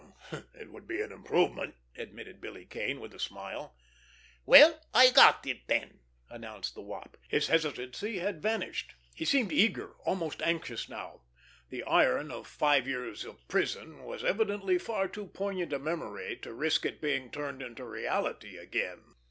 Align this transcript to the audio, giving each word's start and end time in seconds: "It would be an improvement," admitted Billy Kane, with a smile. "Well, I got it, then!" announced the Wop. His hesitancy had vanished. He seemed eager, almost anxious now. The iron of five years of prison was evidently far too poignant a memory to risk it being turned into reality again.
"It 0.55 0.71
would 0.71 0.87
be 0.87 0.99
an 1.01 1.11
improvement," 1.11 1.75
admitted 1.95 2.41
Billy 2.41 2.65
Kane, 2.65 2.99
with 2.99 3.13
a 3.13 3.19
smile. 3.19 3.75
"Well, 4.47 4.81
I 4.95 5.11
got 5.11 5.45
it, 5.45 5.67
then!" 5.67 5.99
announced 6.27 6.73
the 6.73 6.81
Wop. 6.81 7.17
His 7.27 7.49
hesitancy 7.49 8.17
had 8.17 8.41
vanished. 8.41 8.95
He 9.13 9.25
seemed 9.25 9.51
eager, 9.51 9.93
almost 10.03 10.41
anxious 10.41 10.89
now. 10.89 11.21
The 11.69 11.83
iron 11.83 12.31
of 12.31 12.47
five 12.47 12.87
years 12.87 13.23
of 13.25 13.47
prison 13.47 14.03
was 14.03 14.23
evidently 14.23 14.79
far 14.79 15.07
too 15.07 15.27
poignant 15.27 15.71
a 15.71 15.77
memory 15.77 16.35
to 16.37 16.51
risk 16.51 16.83
it 16.83 16.99
being 16.99 17.29
turned 17.29 17.61
into 17.61 17.85
reality 17.85 18.57
again. 18.57 19.03